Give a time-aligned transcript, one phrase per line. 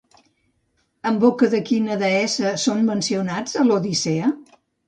[1.09, 4.35] En boca de quina deessa són mencionats, a l'Odissea?